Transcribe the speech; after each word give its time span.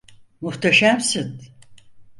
Muhteşemsin! 0.41 1.41